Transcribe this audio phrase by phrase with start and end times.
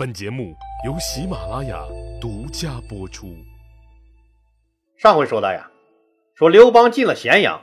[0.00, 0.56] 本节目
[0.86, 1.84] 由喜马拉雅
[2.18, 3.36] 独家播出。
[4.96, 5.70] 上回说到呀，
[6.34, 7.60] 说刘邦进了咸阳，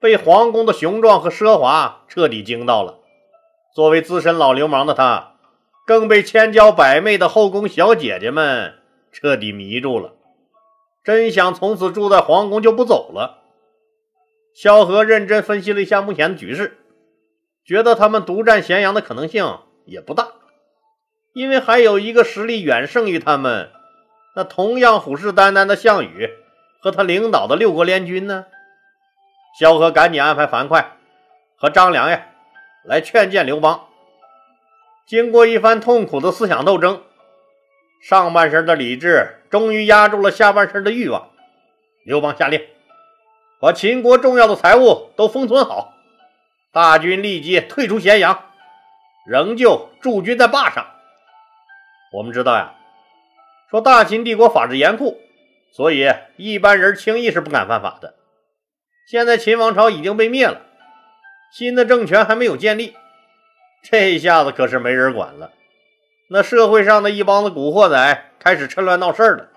[0.00, 3.00] 被皇宫的雄壮和奢华彻底惊到了。
[3.74, 5.34] 作为资深老流氓的他，
[5.86, 8.76] 更被千娇百媚的后宫小姐姐们
[9.12, 10.14] 彻底迷住了，
[11.04, 13.42] 真想从此住在皇宫就不走了。
[14.54, 16.78] 萧何认真分析了一下目前的局势，
[17.66, 20.35] 觉得他们独占咸阳的可能性也不大。
[21.36, 23.70] 因为还有一个实力远胜于他们，
[24.34, 26.30] 那同样虎视眈眈的项羽
[26.80, 28.46] 和他领导的六国联军呢？
[29.60, 30.82] 萧何赶紧安排樊哙
[31.54, 32.28] 和张良呀
[32.86, 33.84] 来劝谏刘邦。
[35.06, 37.02] 经过一番痛苦的思想斗争，
[38.00, 41.28] 上半身的理智终于压住了下半身的欲望。
[42.06, 42.62] 刘邦下令，
[43.60, 45.92] 把秦国重要的财物都封存好，
[46.72, 48.42] 大军立即退出咸阳，
[49.26, 50.94] 仍旧驻军在坝上。
[52.16, 52.72] 我们知道呀，
[53.70, 55.20] 说大秦帝国法制严酷，
[55.70, 58.14] 所以一般人轻易是不敢犯法的。
[59.06, 60.62] 现在秦王朝已经被灭了，
[61.52, 62.94] 新的政权还没有建立，
[63.82, 65.50] 这一下子可是没人管了。
[66.30, 69.50] 那社会上的一帮子古惑仔开始趁乱闹事了，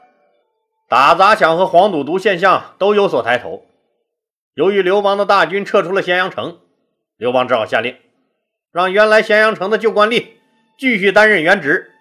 [0.90, 3.66] 打砸抢和黄赌毒现象都有所抬头。
[4.56, 6.60] 由于刘邦的大军撤出了咸阳城，
[7.16, 7.96] 刘邦只好下令，
[8.74, 10.28] 让原来咸阳城的旧官吏
[10.78, 11.94] 继续担任原职。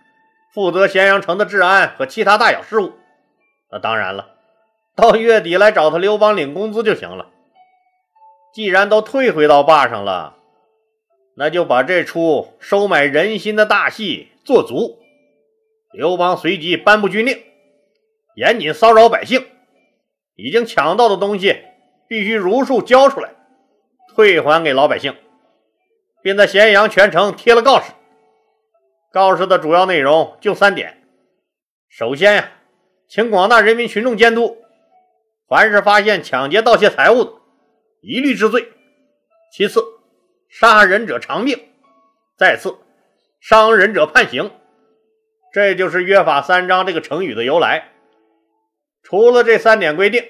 [0.52, 2.92] 负责咸阳城的治安和其他大小事务。
[3.70, 4.30] 那当然了，
[4.96, 7.26] 到月底来找他刘邦领工资就行了。
[8.54, 10.36] 既然都退回到坝上了，
[11.36, 14.98] 那就把这出收买人心的大戏做足。
[15.92, 17.42] 刘邦随即颁布军令，
[18.34, 19.46] 严禁骚扰百姓，
[20.34, 21.62] 已经抢到的东西
[22.08, 23.30] 必须如数交出来，
[24.14, 25.14] 退还给老百姓，
[26.22, 27.92] 并在咸阳全城贴了告示。
[29.10, 31.02] 告示的主要内容就三点：
[31.88, 32.52] 首先呀，
[33.08, 34.58] 请广大人民群众监督，
[35.48, 37.32] 凡是发现抢劫盗窃财物的，
[38.02, 38.60] 一律治罪；
[39.52, 39.82] 其次，
[40.48, 41.56] 杀人者偿命；
[42.36, 42.76] 再次，
[43.40, 44.50] 伤人者判刑。
[45.50, 47.88] 这就是“约法三章”这个成语的由来。
[49.02, 50.22] 除了这三点规定，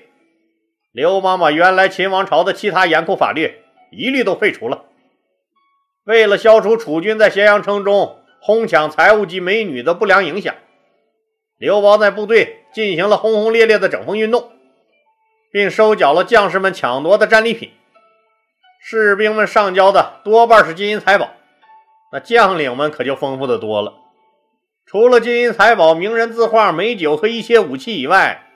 [0.93, 3.57] 刘邦把原来秦王朝的其他严酷法律
[3.91, 4.85] 一律都废除了。
[6.05, 10.55] 为了消除楚军在咸阳城中，哄抢财物及美女的不良影响，
[11.59, 14.53] 刘邦在部队进行了轰轰烈烈的整风运动，
[15.51, 17.73] 并收缴了将士们抢夺的战利品。
[18.81, 21.31] 士兵们上交的多半是金银财宝，
[22.13, 23.95] 那将领们可就丰富的多了。
[24.87, 28.47] 除了金银财宝、名人字画、美酒和一些武器以外，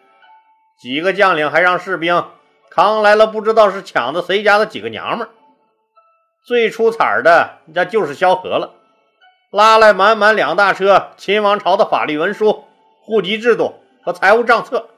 [0.80, 2.24] 几个将领还让士兵
[2.70, 5.30] 扛来了不知道是抢的谁家的几个娘们儿。
[6.46, 8.74] 最出彩的那就是萧何了。
[9.52, 12.64] 拉来满满两大车秦王朝的法律文书、
[13.02, 14.88] 户籍制度和财务账册，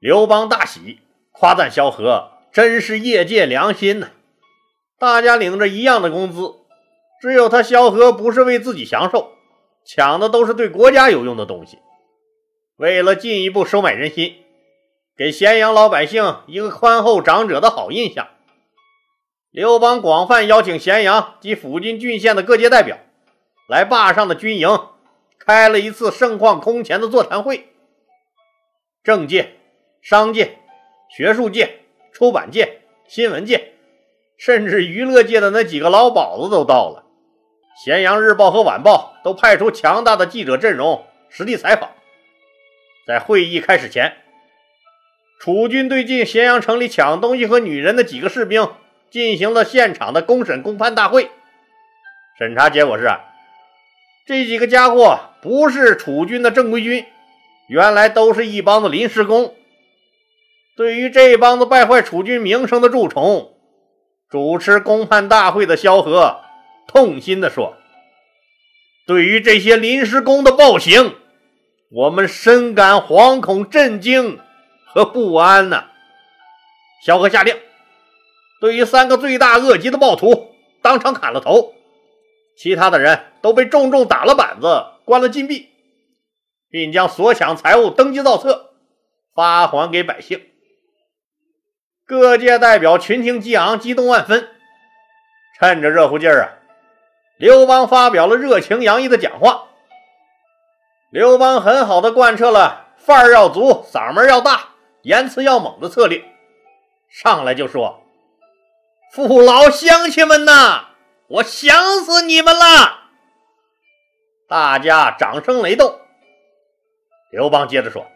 [0.00, 0.98] 刘邦大喜，
[1.30, 4.08] 夸赞萧何真是业界良心呐！
[4.98, 6.56] 大家领着一样的工资，
[7.22, 9.30] 只有他萧何不是为自己享受，
[9.84, 11.78] 抢的都是对国家有用的东西。
[12.78, 14.34] 为了进一步收买人心，
[15.16, 18.26] 给咸阳老百姓一个宽厚长者的好印象，
[19.52, 22.98] 刘邦广泛邀请咸阳及附近郡县的各界代表。
[23.66, 24.68] 来坝上的军营
[25.38, 27.68] 开了一次盛况空前的座谈会，
[29.02, 29.56] 政界、
[30.00, 30.58] 商界、
[31.08, 31.80] 学术界、
[32.12, 33.72] 出版界、新闻界，
[34.38, 37.04] 甚至娱乐界的那几个老鸨子都到了。
[37.84, 41.90] 咸阳日报和晚报都派出强大的记者阵容，实地采访。
[43.06, 44.16] 在会议开始前，
[45.40, 48.72] 楚军对进咸阳城里抢东西和女人的几个士兵
[49.10, 51.30] 进行了现场的公审公判大会。
[52.38, 53.10] 审查结果是。
[54.26, 57.06] 这几个家伙不是楚军的正规军，
[57.68, 59.54] 原来都是一帮子临时工。
[60.76, 63.52] 对于这帮子败坏楚军名声的蛀虫，
[64.28, 66.40] 主持公判大会的萧何
[66.88, 67.76] 痛心地说
[69.06, 71.14] ：“对于这些临时工的暴行，
[71.92, 74.40] 我们深感惶恐、震惊
[74.86, 75.84] 和不安呐。”
[77.06, 77.54] 萧何下令，
[78.60, 80.50] 对于三个罪大恶极的暴徒，
[80.82, 81.75] 当场砍了头。
[82.56, 85.68] 其他的人都被重重打了板子，关了禁闭，
[86.70, 88.70] 并将所抢财物登记造册，
[89.34, 90.42] 发还给百姓。
[92.06, 94.48] 各界代表群情激昂，激动万分。
[95.58, 96.52] 趁着热乎劲儿啊，
[97.38, 99.64] 刘邦发表了热情洋溢的讲话。
[101.10, 104.70] 刘邦很好的贯彻了范儿要足、嗓门要大、
[105.02, 106.24] 言辞要猛的策略，
[107.08, 108.02] 上来就说
[109.12, 110.88] ：“父老乡亲们呐！”
[111.28, 113.00] 我想死你们了！
[114.48, 115.98] 大家掌声雷动。
[117.32, 118.06] 刘邦接着说：“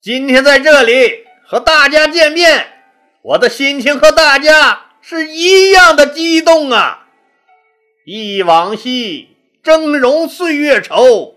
[0.00, 2.68] 今天在这里和大家见面，
[3.22, 7.08] 我的心情和大家是一样的激动啊！
[8.06, 11.34] 忆往昔，峥嵘岁月稠，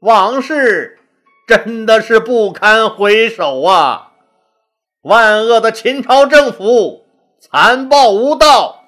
[0.00, 0.98] 往事
[1.46, 4.12] 真的是不堪回首啊！
[5.02, 7.04] 万恶的秦朝政府
[7.38, 8.83] 残暴无道，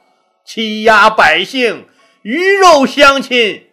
[0.46, 1.86] 欺压百姓，
[2.22, 3.64] 鱼肉乡亲。”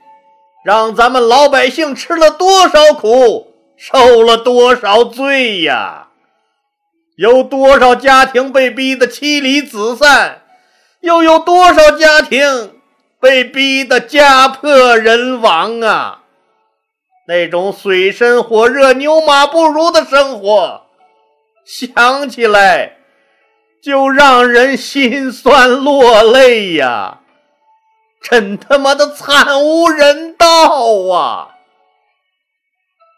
[0.63, 6.07] 让咱们老百姓吃了多少苦，受了多少罪呀！
[7.17, 10.41] 有多少家庭被逼得妻离子散，
[11.01, 12.79] 又有多少家庭
[13.19, 16.23] 被逼得家破人亡啊！
[17.27, 20.83] 那种水深火热、牛马不如的生活，
[21.65, 22.99] 想起来
[23.83, 27.19] 就让人心酸落泪呀！
[28.21, 30.47] 真他妈的惨无人道
[31.11, 31.57] 啊！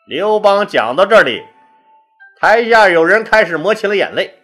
[0.07, 1.43] 刘邦讲到这里，
[2.41, 4.39] 台下有人开始抹起了眼泪。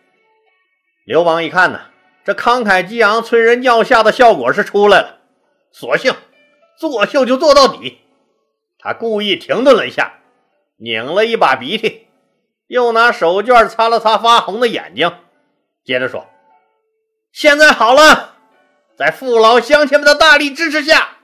[1.06, 1.82] 刘邦一看呢，
[2.24, 5.18] 这慷慨激昂、催人尿下的效果是出来了，
[5.72, 6.14] 索性
[6.78, 7.98] 作秀就做到底。
[8.78, 10.20] 他故意停顿了一下，
[10.78, 12.06] 拧了一把鼻涕，
[12.68, 15.12] 又拿手绢擦了擦发红的眼睛，
[15.86, 16.28] 接着说
[17.34, 18.30] ：“现在好了。”
[18.98, 21.18] 在父老乡亲们的大力支持下，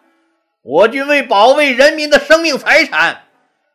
[0.64, 3.26] 我军为保卫人民的生命财产，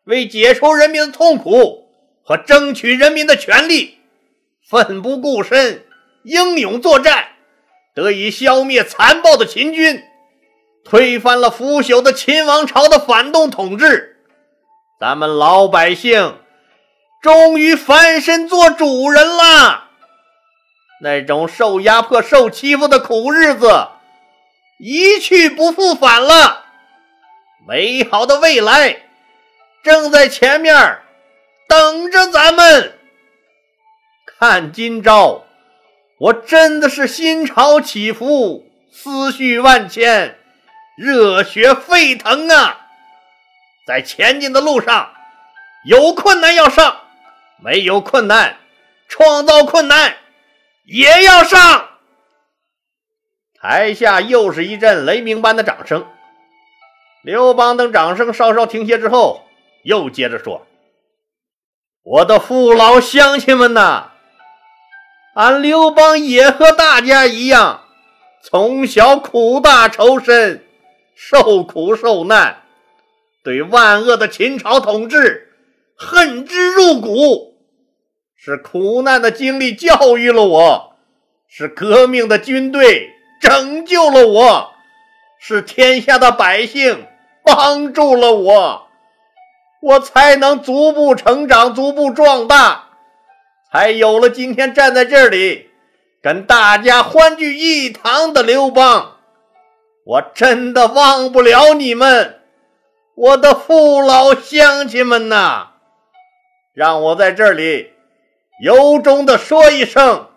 [0.05, 1.89] 为解除人民的痛苦
[2.25, 3.99] 和争取人民的权利，
[4.69, 5.85] 奋不顾身，
[6.25, 7.29] 英勇作战，
[7.95, 10.03] 得以消灭残暴的秦军，
[10.85, 14.17] 推翻了腐朽的秦王朝的反动统治。
[14.99, 16.39] 咱们老百姓
[17.23, 19.82] 终于翻身做主人了。
[21.03, 23.89] 那种受压迫、受欺负的苦日子
[24.79, 26.67] 一去不复返了，
[27.67, 29.03] 美好的未来
[29.83, 31.01] 正在前面
[31.67, 32.97] 等着咱们。
[34.39, 35.45] 看今朝，
[36.21, 40.39] 我真的是心潮起伏，思绪万千，
[40.97, 42.87] 热血沸腾啊！
[43.89, 45.13] 在前进的路上，
[45.85, 46.97] 有困难要上，
[47.61, 48.59] 没有困难，
[49.09, 50.15] 创造困难。
[50.85, 51.89] 也要上！
[53.55, 56.07] 台下又是一阵雷鸣般的掌声。
[57.23, 59.45] 刘邦等掌声稍稍停歇之后，
[59.85, 60.67] 又接着说
[62.03, 64.11] ：“我的父老乡亲们呐，
[65.35, 67.85] 俺刘邦也和大家一样，
[68.43, 70.67] 从小苦大仇深，
[71.15, 72.65] 受苦受难，
[73.45, 75.55] 对万恶的秦朝统治
[75.97, 77.51] 恨之入骨。”
[78.45, 80.97] 是苦难的经历教育了我，
[81.47, 83.09] 是革命的军队
[83.41, 84.73] 拯救了我，
[85.39, 87.07] 是天下的百姓
[87.45, 88.89] 帮助了我，
[89.81, 92.89] 我才能逐步成长，逐步壮大，
[93.71, 95.71] 才有了今天站在这里
[96.21, 99.19] 跟大家欢聚一堂的刘邦。
[100.05, 102.41] 我真的忘不了你们，
[103.15, 105.69] 我的父老乡亲们呐！
[106.75, 107.92] 让我在这里。
[108.63, 110.29] 由衷的说一声：“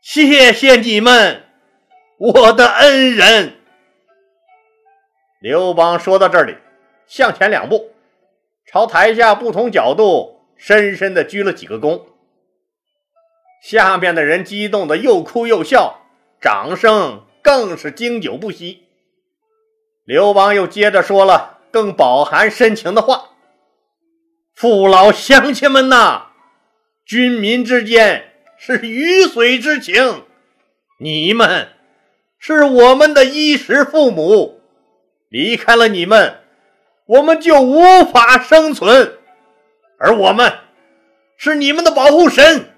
[0.00, 1.46] 谢谢你们，
[2.16, 3.56] 我的恩人。”
[5.42, 6.56] 刘邦说到这里，
[7.08, 7.90] 向前两步，
[8.64, 12.02] 朝台下不同角度深深的鞠了几个躬。
[13.64, 16.02] 下面的人激动的又哭又笑，
[16.40, 18.84] 掌声更是经久不息。
[20.04, 23.30] 刘邦又接着说了更饱含深情的话
[24.54, 26.26] ：“父老乡亲们呐！”
[27.08, 30.26] 军民之间是鱼水之情，
[30.98, 31.68] 你们
[32.38, 34.60] 是我们的衣食父母，
[35.30, 36.40] 离开了你们，
[37.06, 39.14] 我们就无法生存。
[39.98, 40.52] 而我们
[41.38, 42.74] 是你们的保护神，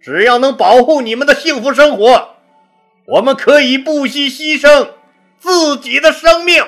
[0.00, 2.36] 只要能保护你们的幸福生活，
[3.06, 4.92] 我们可以不惜牺牲
[5.38, 6.64] 自己的生命。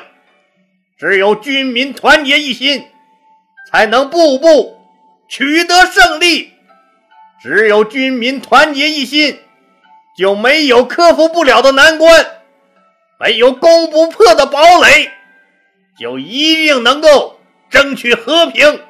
[0.99, 2.85] 只有军民团结一心，
[3.73, 4.77] 才能步步
[5.31, 6.53] 取得胜利。
[7.43, 9.41] 只有军民团结一心，
[10.17, 12.13] 就没有克服不了的难关；
[13.19, 15.11] 没有攻不破的堡垒，
[15.99, 18.83] 就一定能够争取和平，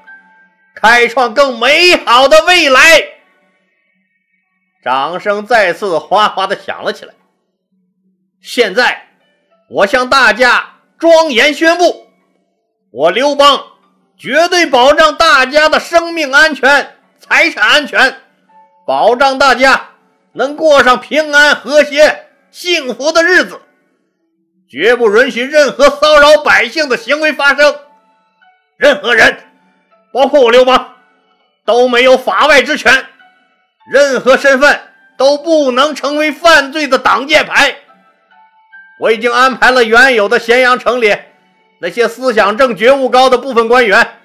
[0.75, 2.81] 开创更美好的未来。
[4.83, 7.15] 掌声再次哗哗的响了起来。
[8.41, 9.11] 现在，
[9.69, 12.09] 我向大家庄严宣布：
[12.91, 13.65] 我刘邦
[14.19, 18.17] 绝对保障大家的生命安全、财产安全。
[18.91, 19.91] 保障大家
[20.33, 23.61] 能过上平安、和谐、幸福的日子，
[24.69, 27.73] 绝不允许任何骚扰百姓的行为发生。
[28.77, 29.45] 任何人，
[30.13, 30.97] 包括我刘邦，
[31.65, 33.07] 都没有法外之权，
[33.93, 34.81] 任何身份
[35.17, 37.77] 都不能成为犯罪的挡箭牌。
[38.99, 41.17] 我已经安排了原有的咸阳城里
[41.81, 44.19] 那些思想正、觉悟高的部分官员，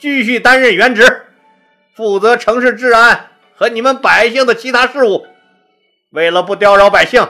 [0.00, 1.26] 继续担任原职，
[1.94, 3.26] 负责城市治安
[3.58, 5.26] 和你们百姓的其他事务。
[6.10, 7.28] 为了不叨扰百姓，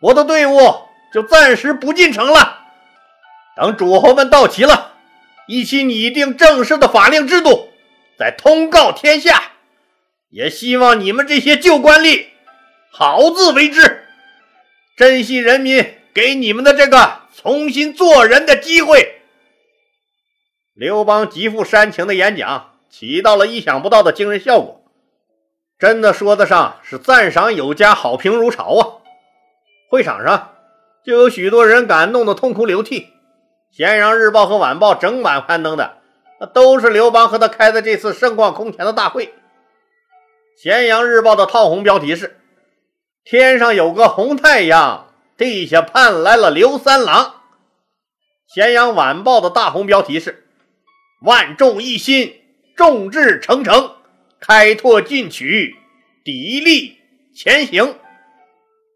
[0.00, 0.58] 我的队伍
[1.12, 2.58] 就暂时不进城了。
[3.56, 4.94] 等诸侯们到齐了，
[5.46, 7.68] 一起拟定正式的法令制度，
[8.18, 9.52] 再通告天下。
[10.30, 12.26] 也希望你们这些旧官吏
[12.90, 14.04] 好自为之，
[14.96, 15.94] 珍惜人民。
[16.14, 19.20] 给你们的这个重新做人的机会。
[20.74, 24.83] 刘邦极富煽情的演讲起到了意想不到的惊人效果，
[25.84, 29.04] 真的说得上是赞赏有加，好评如潮啊！
[29.90, 30.52] 会场上
[31.04, 33.12] 就有许多人感动的痛哭流涕。
[33.70, 35.98] 咸阳日报和晚报整晚刊登的，
[36.40, 39.34] 那都是刘邦和他开的这次盛况空前的大会。
[40.56, 42.40] 咸阳日报的套红标题是
[43.22, 47.42] ：“天上有个红太阳。”地下盼来了刘三郎。
[48.46, 50.46] 咸阳晚报的大红标题是
[51.20, 52.40] “万众一心，
[52.74, 53.96] 众志成城，
[54.46, 55.74] 开拓进取，
[56.22, 56.92] 砥砺
[57.34, 57.98] 前行”。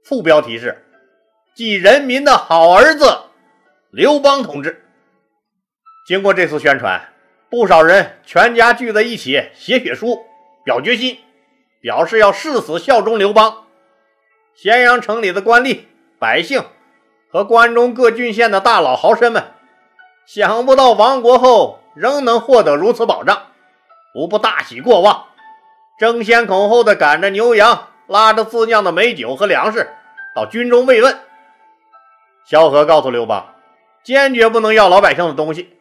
[0.04, 0.84] 副标题是
[1.56, 3.06] “继人民的好儿子
[3.90, 4.84] 刘邦同志”。
[6.06, 7.14] 经过这次宣传，
[7.48, 10.26] 不少人全家聚在一起写血书，
[10.64, 11.18] 表决心，
[11.80, 13.64] 表示要誓死效忠刘邦。
[14.54, 15.80] 咸阳城里的官吏。
[16.20, 16.64] 百姓
[17.30, 19.52] 和关中各郡县的大佬豪绅们，
[20.26, 23.52] 想不到亡国后仍能获得如此保障，
[24.16, 25.27] 无不大喜过望，
[25.98, 29.88] 争先恐后的赶着牛羊，拉着自酿的美酒和粮食
[30.34, 31.18] 到军中慰问。
[32.44, 33.54] 萧何告诉刘邦，
[34.02, 35.76] 坚决不能要老百姓的东西，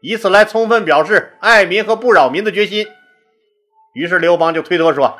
[0.00, 2.86] 以此来充分表示爱民和不扰民的决心。
[3.94, 5.18] 于是刘邦就推脱说，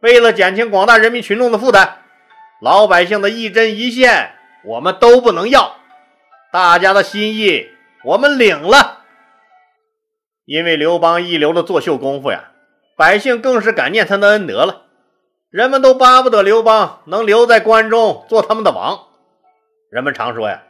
[0.00, 1.98] 为了减轻广大人民群众的负担。
[2.60, 4.30] 老百姓的一针一线，
[4.64, 5.76] 我们都不能要。
[6.50, 7.68] 大家的心意，
[8.04, 9.00] 我们领了。
[10.46, 12.52] 因为刘邦一流的作秀功夫呀，
[12.96, 14.82] 百姓更是感念他的恩德了。
[15.50, 19.06] 人们都巴不得刘邦能留在关中做他们的王。
[19.90, 20.62] 人们常说呀，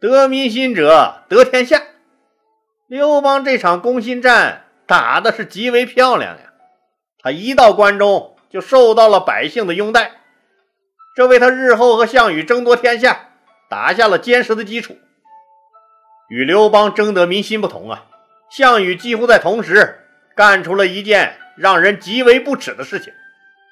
[0.00, 1.82] 得民心者得天下。
[2.88, 6.52] 刘邦这场攻心战打的是极为漂亮呀，
[7.20, 10.12] 他一到关中就受到了百姓的拥戴。
[11.14, 13.28] 这为他日后和项羽争夺天下
[13.68, 14.96] 打下了坚实的基础。
[16.28, 18.06] 与刘邦争得民心不同啊，
[18.50, 20.01] 项羽几乎在同时
[20.34, 23.12] 干出了一件让人极为不耻的事情，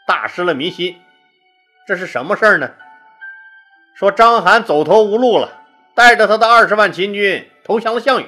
[0.07, 1.01] 大失了民心。
[1.87, 2.71] 这是什么事儿呢？
[3.95, 5.63] 说章邯走投无路了，
[5.95, 8.27] 带着他的二十万秦军投降了项羽。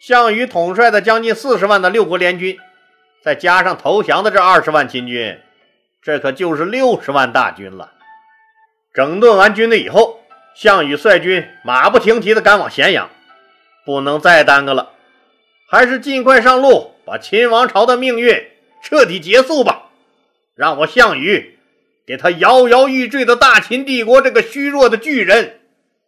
[0.00, 2.58] 项羽统帅的将近四十万的六国联军，
[3.22, 5.40] 再加上投降的这二十万秦军。
[6.02, 7.92] 这可就是六十万大军了。
[8.92, 10.20] 整顿完军队以后，
[10.54, 13.08] 项羽率军马不停蹄地赶往咸阳，
[13.86, 14.90] 不能再耽搁了，
[15.70, 18.50] 还是尽快上路，把秦王朝的命运
[18.82, 19.90] 彻底结束吧。
[20.54, 21.58] 让我项羽
[22.06, 25.60] 给他摇摇欲坠的大秦帝国这个虚弱的巨人，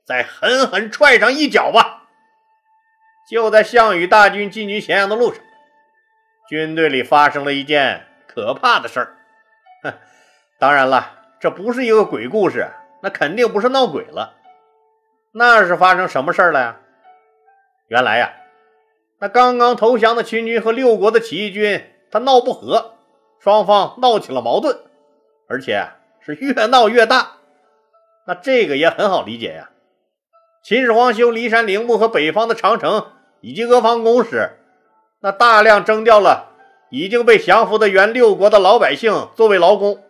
[0.05, 2.05] 再狠狠踹上一脚吧。
[3.29, 5.43] 就在项羽大军进军咸阳的路上，
[6.49, 9.17] 军队里发生了一件可怕的事儿。
[10.59, 12.71] 当然了，这不是一个鬼故事，
[13.03, 14.35] 那肯定不是闹鬼了。
[15.33, 16.77] 那是发生什么事儿了呀？
[17.89, 18.33] 原来呀，
[19.19, 22.97] 那刚刚投降的秦军和六国的起义军，他闹不和，
[23.39, 24.79] 双方闹起了矛盾，
[25.49, 25.89] 而且
[26.21, 27.39] 是越闹越大。
[28.27, 29.71] 那这个也很好理解呀。
[30.63, 34.51] 秦始皇修骊山陵墓和北方的长城以及阿房宫时，
[35.21, 36.53] 那大量征调了
[36.91, 40.03] 已经被降服的原六国的老百姓作为劳工。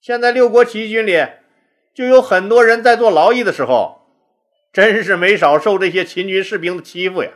[0.00, 1.26] 现在六国起义军里
[1.94, 4.00] 就有很多人在做劳役的时候，
[4.72, 7.30] 真是没少受这些秦军士兵的欺负呀。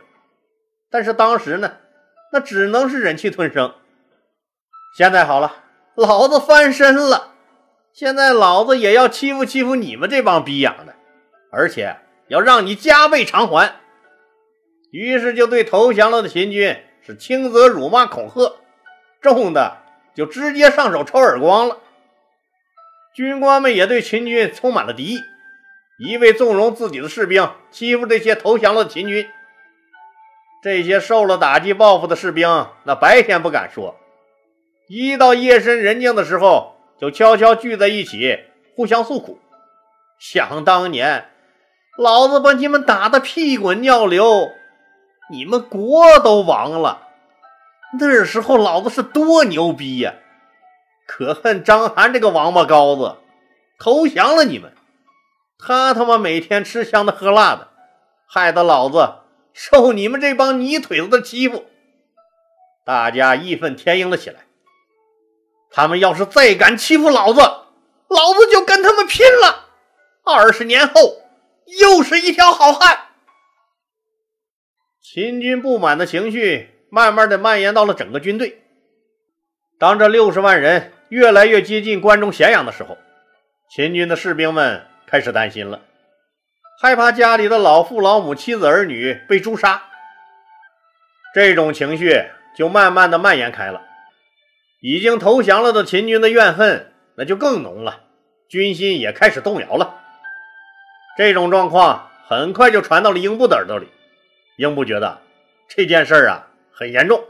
[0.95, 1.73] 但是当时呢，
[2.31, 3.73] 那只能是忍气吞声。
[4.97, 7.33] 现在好了，老子翻身了，
[7.91, 10.95] 现在老子也要欺负欺负你们这帮逼养的，
[11.51, 11.97] 而且
[12.29, 13.75] 要让你加倍偿还。
[14.89, 18.55] 于是就对投降了的秦军是轻则辱骂恐吓，
[19.19, 19.79] 重的
[20.15, 21.79] 就直接上手抽耳光了。
[23.13, 25.19] 军官们也对秦军充满了敌意，
[25.99, 29.27] 一味纵容自己的士兵欺负这些投降了的秦军。
[30.65, 33.99] 这些受了打击报复的士兵，那白天不敢说，
[34.87, 38.39] 一到夜深人静的时候，就悄悄聚在一起，
[38.75, 39.37] 互相诉苦。
[40.17, 41.29] 想当年，
[41.99, 44.49] 老子把你们打得屁滚尿流，
[45.29, 47.09] 你们国都亡了。
[47.99, 50.15] 那时候老子是多牛逼呀！
[51.05, 53.17] 可恨张邯这个王八羔子
[53.77, 54.73] 投降了你们，
[55.59, 57.67] 他他妈每天吃香的喝辣的，
[58.25, 59.17] 害得老子
[59.55, 61.65] 受你们这帮泥腿子的欺负。
[62.85, 64.41] 大家义愤填膺了起来。
[65.71, 69.69] 他们要是再敢欺负老子，老子就跟他们拼了！
[70.23, 71.21] 二十年后，
[71.79, 73.07] 又是一条好汉。
[75.01, 78.61] 秦军不满的情绪慢慢的蔓延到了整个军队。
[79.79, 82.97] 当这六十万人越来越接近关中咸阳的时候，
[83.73, 85.81] 秦军的士兵们开始担心了，
[86.81, 89.83] 害怕家里的老父老母、妻子儿女被诛杀。
[91.33, 92.25] 这种情绪
[92.57, 93.81] 就慢慢的蔓延开了。
[94.81, 98.01] 已经投降了的秦军的怨恨那就更浓了，
[98.47, 99.95] 军心也开始动摇了。
[101.17, 103.87] 这种状况很快就传到了英布的耳朵里，
[104.57, 105.21] 英布觉得
[105.69, 107.23] 这件事儿啊很严重，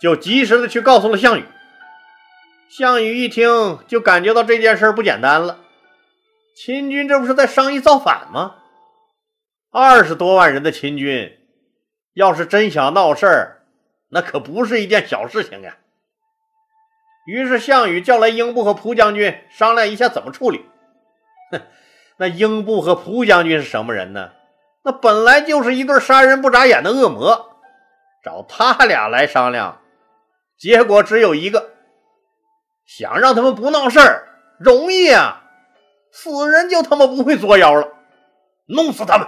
[0.00, 1.44] 就及时的去告诉了项羽。
[2.68, 5.58] 项羽一听就感觉到这件事儿不简单了，
[6.54, 8.56] 秦军这不是在商议造反吗？
[9.70, 11.38] 二十多万人的秦军，
[12.14, 13.62] 要是真想闹事儿，
[14.10, 15.78] 那可不是一件小事情呀。
[17.24, 20.66] 于是，项羽叫来英布和蒲将军商量一下怎么处理。
[21.52, 21.62] 哼，
[22.18, 24.32] 那英布和蒲将军是什么人呢？
[24.84, 27.56] 那本来就是一对杀人不眨眼的恶魔，
[28.22, 29.80] 找他俩来商量，
[30.58, 31.70] 结果只有一个：
[32.84, 34.28] 想让他们不闹事儿
[34.58, 35.41] 容易啊，
[36.12, 37.88] 死人就他妈不会作妖了，
[38.66, 39.26] 弄死他们！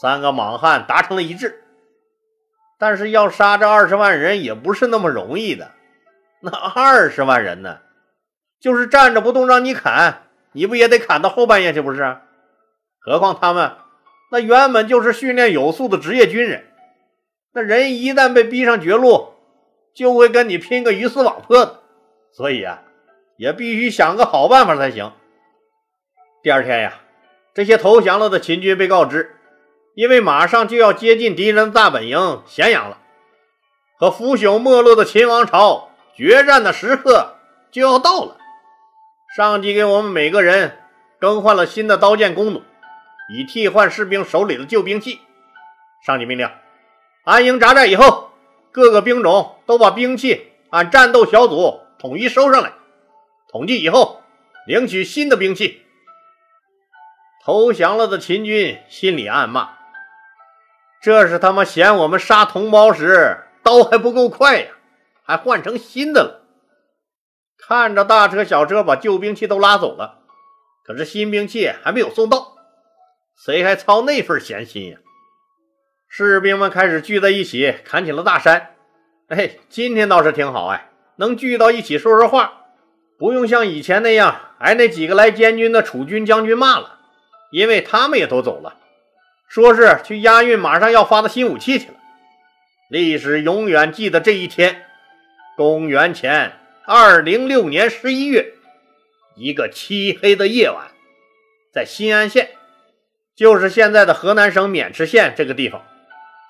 [0.00, 1.64] 三个莽汉达成了一致，
[2.78, 5.72] 但是要杀这二十万人也不是那么容易的。
[6.40, 7.80] 那二十万人呢？
[8.60, 10.22] 就是站着不动让你砍，
[10.52, 11.80] 你不也得砍到后半夜去？
[11.80, 12.18] 不是？
[13.00, 13.76] 何况他们
[14.30, 16.66] 那原本就是训练有素的职业军人，
[17.52, 19.32] 那人一旦被逼上绝路，
[19.94, 21.80] 就会跟你拼个鱼死网破的。
[22.32, 22.82] 所以啊，
[23.38, 25.12] 也必须想个好办法才行。
[26.42, 27.00] 第二天呀，
[27.54, 29.36] 这些投降了的秦军被告知，
[29.94, 32.98] 因为马上就要接近敌人大本营咸阳了，
[33.96, 35.88] 和腐朽没落的秦王朝。
[36.14, 37.36] 决战的时刻
[37.70, 38.38] 就要到了，
[39.36, 40.76] 上级给我们每个人
[41.20, 42.62] 更换了新的刀剑弓弩，
[43.32, 45.20] 以替换士兵手里的旧兵器。
[46.04, 46.50] 上级命令：
[47.22, 48.32] 安营扎寨以后，
[48.72, 52.72] 各个兵种都把兵器按战斗小组统一收上来，
[53.50, 54.22] 统计以后
[54.66, 55.82] 领取新的兵器。
[57.44, 59.70] 投降了的秦军心里暗骂：
[61.00, 64.72] 这是他妈嫌我们杀同胞时刀还不够快呀！
[65.22, 66.44] 还换成新的了。
[67.58, 70.20] 看着大车小车把旧兵器都拉走了，
[70.84, 72.56] 可是新兵器还没有送到，
[73.36, 74.98] 谁还操那份闲心呀？
[76.08, 78.74] 士兵们开始聚在一起砍起了大山。
[79.28, 82.57] 哎，今天倒是挺好哎，能聚到一起说说话，
[83.18, 87.00] 不用像以前那样挨那几个来监军的楚军将军骂了，
[87.50, 88.76] 因为他们也都走了，
[89.48, 91.94] 说是去押运马上要发的新武器去了。
[92.88, 94.84] 历史永远记得这一天。
[95.56, 96.52] 公元前
[96.86, 98.52] 二零六年十一月，
[99.34, 100.92] 一个漆黑的夜晚，
[101.74, 102.50] 在新安县，
[103.34, 105.84] 就是现在的河南省渑池县这个地方，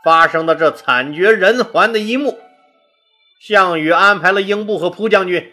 [0.04, 2.38] 发生的这惨绝人寰的一幕。
[3.40, 5.52] 项羽安排了英布和蒲将军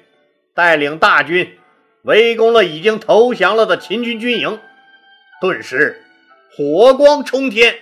[0.55, 1.59] 带领大军
[2.03, 4.59] 围攻了已经投降了的秦军军营，
[5.41, 6.01] 顿时
[6.55, 7.79] 火光冲天，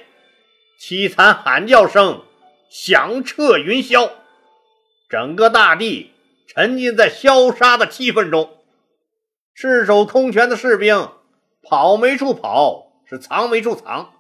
[0.80, 2.24] 凄惨喊叫声
[2.70, 4.10] 响彻云霄。
[5.08, 6.12] 整个大地
[6.48, 8.58] 沉浸在消杀的气氛中，
[9.54, 11.12] 赤手空拳的士兵
[11.62, 14.12] 跑没处跑，是藏没处藏。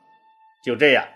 [0.64, 1.08] 就这样，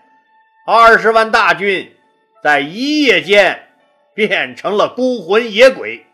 [0.66, 1.94] 二十万大军
[2.42, 3.68] 在一夜间
[4.12, 6.04] 变成了孤魂野鬼。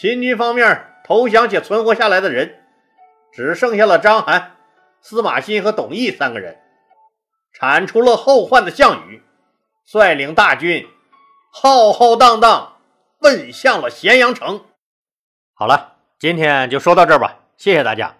[0.00, 2.58] 秦军方面投降且存活下来的人，
[3.34, 4.52] 只剩下了章邯、
[5.02, 6.58] 司马欣和董翳三个人。
[7.52, 9.22] 铲除了后患的项羽，
[9.84, 10.88] 率领大军。
[11.52, 12.78] 浩浩荡荡
[13.20, 14.64] 奔向了咸阳城。
[15.52, 18.16] 好了，今天就说到这儿吧，谢谢大家。